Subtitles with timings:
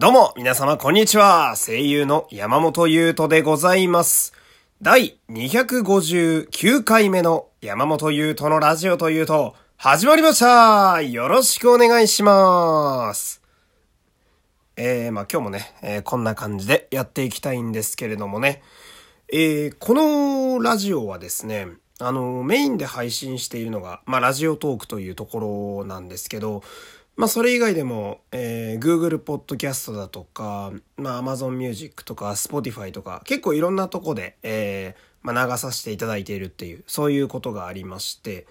[0.00, 1.56] どうも、皆様、こんにちは。
[1.56, 4.32] 声優の山本優斗でございます。
[4.80, 13.42] 第259回目の山本優斗のラジオというと、始まりましたよろしくお願いします。
[14.76, 18.62] えー、まあ今日もね、えーこんな感じでやっていきたいんですけれどもね、
[19.32, 21.66] えーこのラジオはですね、
[21.98, 26.62] あの、メインで配信しているのが、まあ、ラジオトークというところなんですけど、
[27.18, 38.46] まあ、それ以外でも、えー Google Podcast だとか、まあ、Amazon Music とか、Spotify とか、結構いろんなとこで、えーまあ、流させていただいているっていう、そういうことがありまして、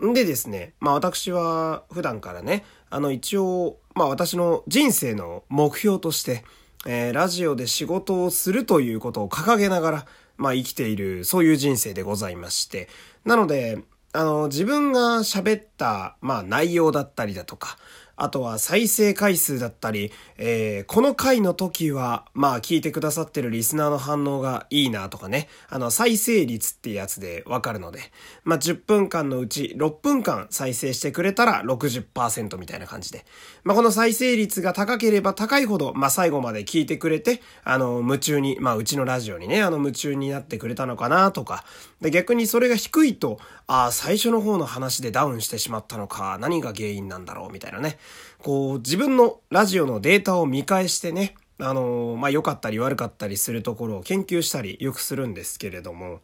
[0.00, 6.44] んでですね、まあ私は普段からね、あの一応、まあ私の人生の目標として、
[6.86, 10.06] えーラジオで仕事をするということを掲げながら、
[10.36, 12.88] まあ生きている、そういう人生でございまして。
[13.24, 17.78] なので、あの、自分が喋った、まあ内容だったりだとか、
[18.18, 28.00] あとは再生回数だったり、えーこの回の時は、まあ聞いてくださってるリスナーの反応がいいなとかね、あの再生率ってやつでわかるので、
[28.42, 33.24] まあ10分間のうち6分間再生してくれたら60%みたいな感じで、
[33.64, 41.64] まあこの再生率が高ければ高いほど、まあ最後まで聞いてくれて、あの夢中に、まあうちのラジオにね、あの夢中になってくれたのかなとか、
[42.00, 47.98] で逆にそれが低いと、ああ、最初の方の話でダウンしてしまったのか、何が原因なんだろうみたいなね。
[48.38, 56.20] こう、自分のラジオのデータを見返してね、あのまあ、良かったり悪かったりするところを研究したりよくするんですけれども、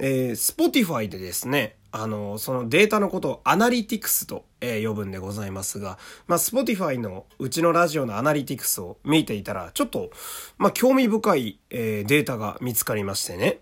[0.00, 10.10] えー、Spotify でですね、あのそのデータのことをアナリティクスと、えー呼ぶんでございますが、まあ、Spotify のうちのラジオのアナリティクスを見ていたら、ちょっと、
[10.58, 13.60] まあ、興味深い、えーデータが見つかりましてね。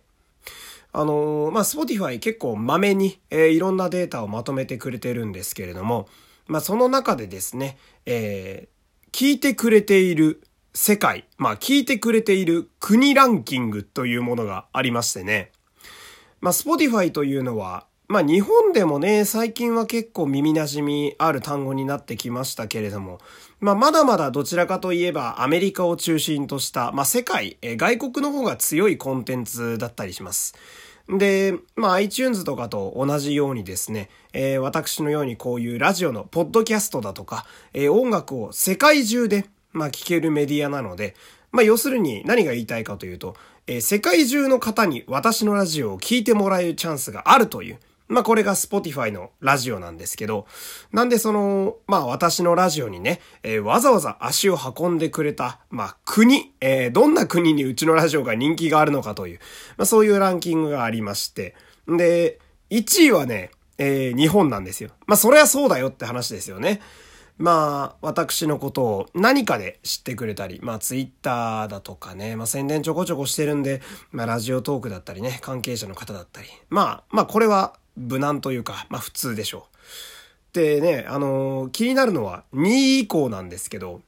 [0.94, 6.08] あのーまあ、Spotify 結構まめに、えーいろんなデータをまとめてくれてるんですけれども、
[6.46, 8.72] まあ、その中でですね、えー
[9.12, 15.52] 聞いてくれている世界、まあ、聞いてくれている国ランキングというものがありましてね。
[16.40, 23.18] まあ、Spotify というのは、まあ、日本でもね、最近は結構耳馴染みある単語になってきましたけれども、
[23.60, 30.54] まあ、まだまだどちらかといえばアメリカを中心とした、まあ、世界、えー外国の方が強いコンテンツだったりします。
[31.08, 41.14] で、まあ iTunes とかと同じようにですね、えー私のようにこういうラジオのポッドキャストだとか、えー音楽を世界中で、まあ聞けるメディアなので、
[41.50, 43.36] まあ要するに何が言いたいかというと、
[43.66, 47.78] えー世界中の方に私のラジオを聴いてもらえるチャンスがあるという、
[48.12, 50.46] まあこれが Spotify のラジオなんですけど、
[50.92, 59.38] なんでその、まあ私のラジオにね、えーわざわざ足を運んでくれた、まあ国、えーどんな国にうちのラジオが人気があるのかという、
[59.78, 61.54] まあそういうランキングがありまして、
[61.88, 62.38] で、
[62.70, 64.90] 1位はね、えー日本なんですよ。
[65.06, 66.80] まあそりゃそうだよって話ですよね。
[67.38, 73.80] まあ、私のことを何かで知ってくれたり、まあ、ツイッターだとかね、まあ、宣伝ちょこちょこしてるんで、
[74.12, 76.48] まあ、ラジオトークだったりね、関係者の方だったり。
[76.68, 79.76] まあ、まあ、これは無難というか、まあ、普通でしょう。
[80.54, 84.02] でね、あのー気になるのは2位以降なんですけど、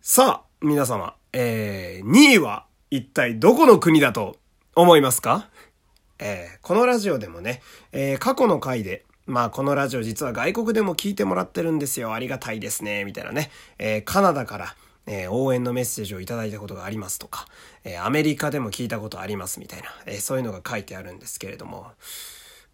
[0.00, 4.36] さあ、皆様、えー、2位は一体どこの国だと
[4.76, 5.48] 思いますか？
[6.18, 7.60] えーこのラジオでもね、
[7.90, 12.12] えー過去の回で、まあこのラジオ実は外国でも聞いてもらってるんですよ。
[12.12, 13.04] ありがたいですね。
[13.04, 13.50] みたいなね。
[13.78, 14.76] えーカナダから、
[15.06, 17.46] えー応援のメッセージをいただいたことがありますとか、
[17.82, 21.90] えーアメリカでも聞いたことありますみたいな、えーそういうのが書いてあるんですけれども、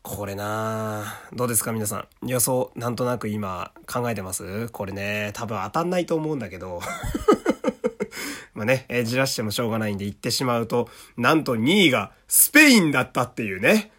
[0.02, 2.26] これなあどうですか皆さん。
[2.26, 4.68] 予想、なんとなく今考えてます？
[4.68, 6.80] これね、多分当たんないと思うんだけど。
[8.54, 13.90] まあね、えーじらしてもしょうがないんで言ってしまうと、なんと2位がスペインだったっていうね。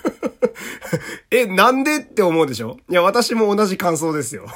[1.30, 2.78] え、なんでって思うでしょ？
[2.88, 4.46] いや、私も同じ感想ですよ。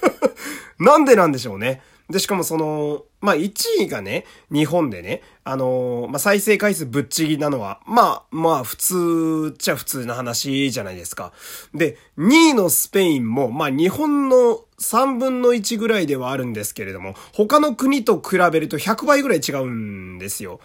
[0.78, 1.82] なんでなんでしょうね？
[2.10, 3.52] で、しかもその、まあ、1
[3.84, 11.32] 位がね、日本でね、あのーまあ、再生回数ぶっちぎりなのは、まあ、まあ、普通っちゃ普通な話じゃないですか。
[11.74, 20.60] で、2位のスペインも、まあ、日本の3分の1ぐらいではあるんですけれども、他の国と比べると100倍ぐらい違うんですよ。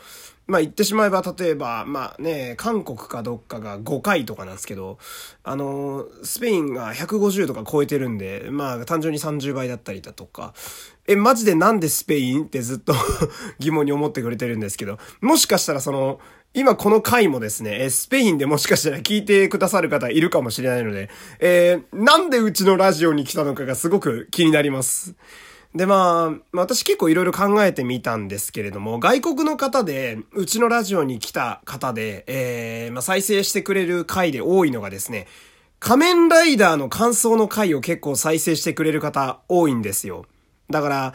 [0.50, 4.98] まあ言ってしまえば、例えば、まあね、韓国かどっかが5回とかなんですけど、
[5.44, 10.54] あのスペインが150とか超えてるんで、まあ単純に30倍だったりだとか、
[11.08, 12.94] え、マジでなんでスペインってずっと
[13.60, 16.20] 疑問に思ってくれてるんですけど、もしかしたらその、
[16.56, 25.14] 今この回もですね、スペインでもしかしたら聞いてくださる方いるかもしれないので、えーなんでうちのラジオに来たのかがすごく気になります。
[25.76, 35.28] で、まあ、私結構いろいろ考えてみたんですけれども、外国の方で、うちのラジオに来た方で、えー、まあ再生してくれる回で多いのがですね、
[35.80, 40.26] 仮面ライダーの感想の回を結構再生してくれる方多いんですよ。
[40.70, 41.14] だから、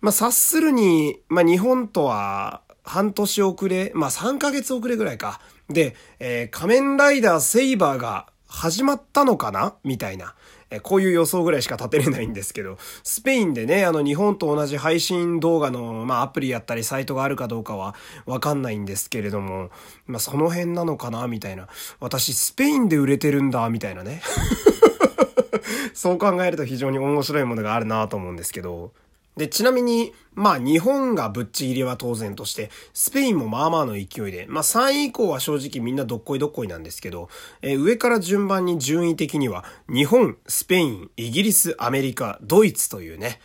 [0.00, 5.40] まあ、察するに、まあ、日本とは半年遅れ、まあ、3ヶ月遅れぐらいか。
[5.70, 9.74] で、えー、仮面ライダーセイバーが始まったのかな？
[9.82, 10.34] みたいな。
[10.74, 17.94] えこういう予想ぐらいしか立てれないんですけど、スペインでね、あの日本と同じ配信動画の、まあアプリやったりサイトがあるかどうかは
[18.26, 19.70] わかんないんですけれども、
[20.06, 21.68] まあその辺なのかなみたいな。
[22.00, 24.22] 私スペインで売れてるんだ、みたいなね。
[25.94, 28.92] そう考えると非常に面白いものがあるなと思うんですけど、
[29.36, 37.28] で、ちなみに、まあ日本がぶっちぎりは当然として、スペインもまあまあの勢いで、まあ3位以降は正直みんなどっこいどっこいなんですけど、
[37.62, 43.40] えー、上から順番に順位的には、日本、スペイン、イギリス、アメリカ、ドイツというね、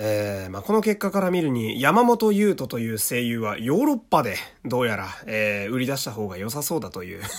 [0.00, 7.22] えー、まあ、この結果から見るに、山本優斗という声優はヨーロッパでどうやら、えー、売り出した方が良さそうだという。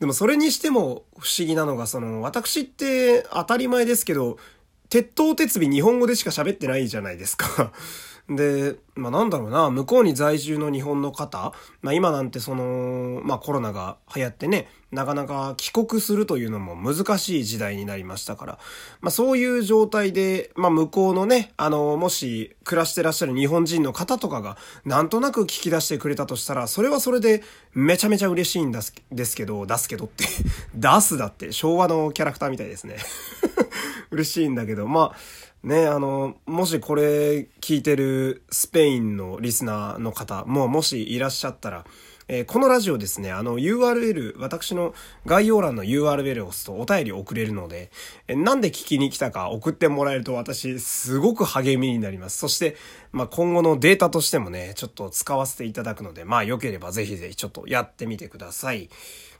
[0.00, 4.38] でもそれにしても不思議なのが、その、私って当たり前ですけど、
[4.88, 7.72] 鉄頭鉄尾日本語でしか喋ってないじゃないですか。
[8.28, 18.58] で、まあなんだろうな、向こうに在住の日本の方、まあ今なんてその、まあコロナが流行ってね、なかなか帰国するというのも難しい時代になりましたから、
[19.00, 27.44] まあそういう状態で、まあ向こうのね、あの、もし暮らしてらっしゃる日本人の方とかが、なんとなく聞き出してくれたとしたら、それはそれで
[27.74, 30.24] めちゃめちゃ嬉しいんですですけど、出すけどって。
[30.74, 31.52] 出すだって。
[31.52, 32.96] 昭和のキャラクターみたいですね。
[34.10, 41.84] 嬉しいんだけど、まあ、ね、あの、もしこれ聞いてるスペインのリスナーの方ももしいらっしゃったら、
[42.28, 44.94] えー、このラジオですね、あの URL、私の
[45.26, 47.90] 概要欄の URL を押すとお便り送れるので、
[48.26, 52.38] えー、なんで聞きに来たか送ってもらえると私すごく励みになります。
[52.38, 52.76] そして、
[53.12, 58.88] まあ、今後のデータとしてもね、ちょっと使わせていただくので、まあ良ければぜひぜひちょっとやってみてください。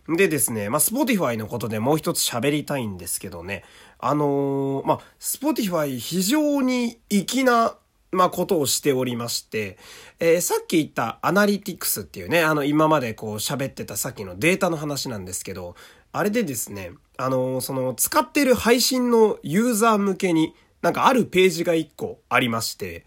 [0.09, 3.65] でですね、まあ、Spotify のことでもう一つ喋りたいんですけどね、
[3.98, 7.76] あのー、まあ、Spotify 非常に粋な、
[8.12, 9.78] まあ、ことをしておりまして、
[10.20, 15.76] えー、さっき言ったアナリティクスっていうね、あの、今までこう喋ってたさっきのデータの話なんですけど、
[16.12, 23.04] あれでですね、あのー、その、使ってる配信のユーザー向けに、なんかあるページが一個ありまして、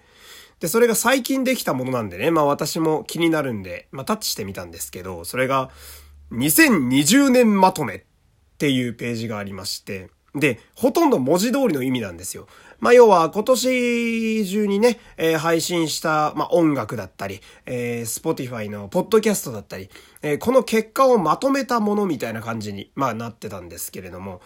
[0.60, 5.70] で、それが最近できたものなんでね、まあ私も気になるんで、まあタッチしてみたんですけど、それが、
[6.32, 8.02] 2020年まとめっ
[8.58, 12.48] ていうページがありまして、で、ほとんど文字通りの意味なんですよ。
[12.80, 19.90] まあ、要は今年中にね、えー、配信した、まあ、音楽だったり、えー、Spotify のポッドキャストだったり、
[20.22, 24.42] えー、この結果をまとめたものみたいな感じに、まあ、なってたんですけれども、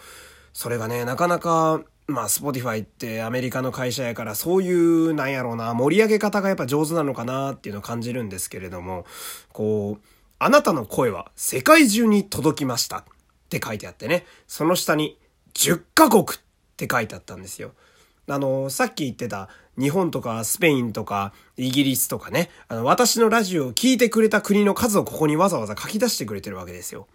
[0.52, 9.06] それがね、なかなか、まあ、Spotify ってアメリカの会社やから、そういう、なんやろうな、盛り上げ方がやっぱ上手なのかなっていうのを感じるんですけれども、
[9.52, 10.06] こう、
[10.38, 13.04] あなたの声は世界中に届きましたっ
[13.48, 15.16] て書いてあってね、その下に
[15.54, 16.26] 10カ国っ
[16.76, 17.72] て書いてあったんですよ。
[18.28, 19.48] あの、さっき言ってた
[19.78, 27.06] 日本とかスペインとかイギリスとかね、あの、私のラジオを聴いてくれた国の数をここにわざわざ書き出してくれてるわけですよ。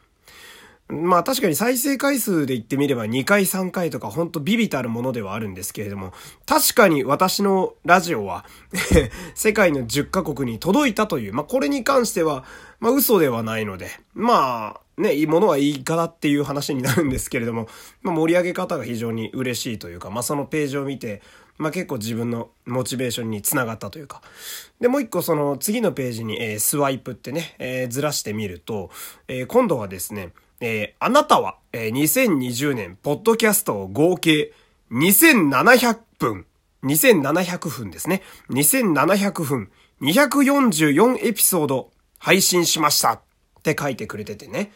[0.91, 6.13] まあ確かに再生回数で言ってみれば2回3回とかほんとビビたるものではあるんですけれども、
[6.47, 8.43] 確かに私のラジオは
[9.35, 12.43] 世界の10カ国に届いたという、まあこれに関しては、
[12.79, 17.67] まあ嘘ではないので、まあね、いいものはいいかなっていう話になるんですけれども、
[18.01, 21.21] まあ盛り上げ方が非常に嬉しいというか、まあそのページを見て、
[21.59, 24.23] まあ結構自分のモチベーションにつながったというか。
[24.81, 28.89] で、もう一個その次のページに、えー、スワイプってね、えー、ずらしてみると、
[29.27, 34.51] えー、今度はですね、えー、あなたは、えー、2020年、ポッドキャストを合計
[34.91, 36.45] 2700分、
[36.83, 38.21] 2700分ですね。
[38.49, 43.21] 2700分、244エピソード配信しましたっ
[43.63, 44.71] て書いてくれててね。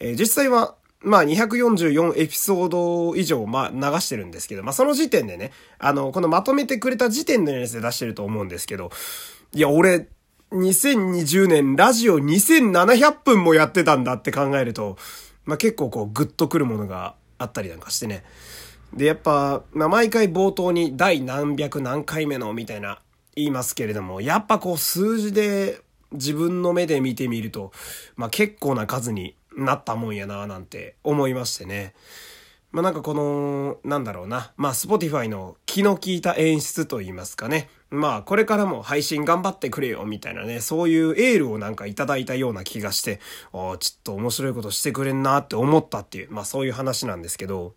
[0.00, 8.90] えー、実際は、まあ244エピソード以上、まあ流してるんですけど、まあその時点でね、あの、このまとめてくれた時点のやつで出してると思うんですけど、
[9.52, 10.08] いや、俺、
[10.50, 14.96] 2020年ラジオ2700分もやってたんだって考えると、
[15.48, 18.22] まあ、結構こうグッとくるものがあったりなんかしてね。
[18.92, 23.00] で、やっぱ、まあ、毎回冒頭に第何百何回目のみたいな
[23.34, 25.80] 言いますけれども、やっぱこう数字で
[26.12, 27.72] 自分の目で見てみると、
[28.14, 31.94] まあ、結構な数になったもんやななんて思いましてね。
[32.70, 34.52] まあ、なんかこの、なんだろうな。
[34.58, 37.70] まあ、Spotify の気の利いた演出と言いますかね。
[37.90, 43.20] まあ、これからも配信頑張ってくれよ、みたいなね、そういうエールをなんかいただいたような気がして、
[43.52, 47.74] ああ、ちょっと面白いことしてくれんなって思ったっていう、まあそういう話なんですけど、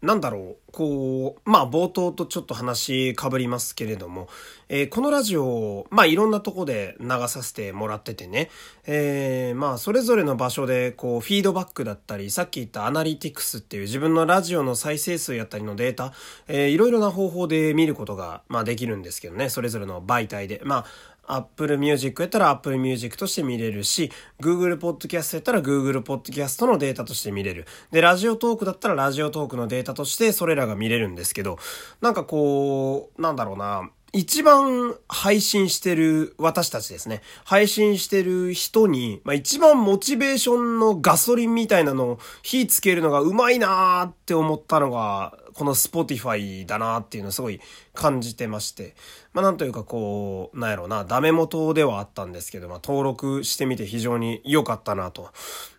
[0.00, 4.28] なんだろう、こう、まあ冒頭とちょっと話被りますけれども、
[4.68, 8.48] えー、このラジオ、まあいろんなとこで流させてもらっててね、
[8.86, 16.12] えー、まあそれぞれの場所でこうフィードバックだったり、さっき言ったアナリティクスっていう自分のラジオの再生数やったりのデータ、
[16.46, 20.60] えー、いろいろな方法で見ることが、まあできるんですけどね、それぞれの媒体で。
[20.64, 27.66] まあ Apple Music やったら Apple Music として見れるし、Google Podcast やったら Google Podcast のデータとして見れる。
[27.90, 31.58] で、ラジオトークだったらラジオトークのデータとしてそれらが見れるんですけど、
[32.00, 37.20] なんかこう、なんだろうな、一番配信してる私たちですね。
[37.44, 47.60] 配信してる人に、まあ、一番モチベーションのガソリンみたいなのを火つけるのがうまいなーって思ったのが、この Spotify だなーっていうのをすごい
[47.92, 48.94] 感じてまして。
[49.34, 55.30] まあ、なんというかこう、なんやろうな、ダメ元ではあったんですけど、まあ、登録してみて非常に良かったなと。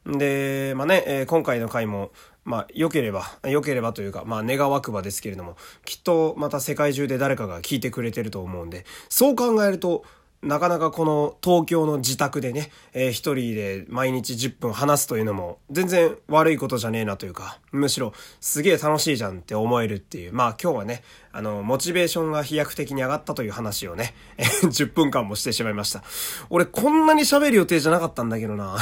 [0.06, 2.12] で、まあね、えー、今回の回も、
[2.50, 10.04] まあ、良ければ、良ければというか、まあ、願わくばですけれども、きっとまた世界中で誰かが聞いてくれてると思うんで、そう考えると、
[10.42, 21.04] なかなかこの東京の自宅でね、えー、一人で毎日10分話すというのも全然悪いことじゃねえなというか、むしろすげえ楽しいじゃんって思えるっていう、まあ今日はね、
[21.34, 26.04] あの、モチベーションが飛躍的に上がったという話をね、 え10分間もしてしまいました。
[26.50, 28.78] 俺こんなに喋る予定じゃなかったんだけどな。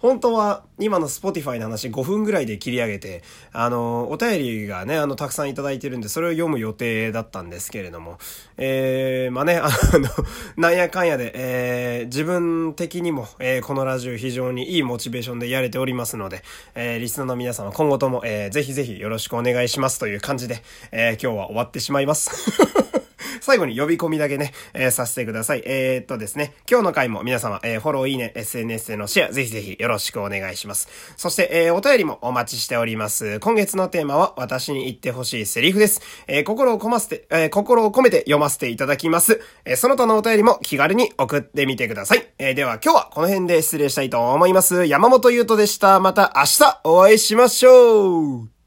[0.00, 8.18] 本当は今の Spotify の話5分ぐらいで切り上げて、あの、お便りがね、あの、たくさんいただいてるんで、それを読む予定だったんですけれども、
[8.56, 10.08] えー、まあね、あの、
[10.56, 16.42] なんやかんやで、えー、自分的にも、えー、このラジオ非常にいいモチベーションでやれておりますので、
[16.74, 22.99] えー、リスナーの皆様今後とも、えー、ぜひぜひよろしくお願いしますという感じで、えー、今日は終わってしまいます。
[23.40, 25.62] 最後に呼び込みだけね、えー、させてください。
[25.64, 30.88] えー、っとですね、今日の回も皆様、えー、フォロー、いいね、SNS でのシェア、ぜひぜひよろしくお願いします。
[31.16, 33.40] そして、えー、お便りもお待ちしております。
[33.40, 36.00] 今月のテーマは、私に言ってほしいセリフです。
[36.26, 39.40] えー、心を込ませて、えー、心を込めて読ませていただきます。
[39.64, 42.26] えー、その他のお便りも気軽に送ってみてください。
[42.38, 44.84] えー、では今日はこの辺で失礼したいと思います。
[44.86, 46.00] 山本優斗でした。
[46.00, 48.59] また明日お会いしましょう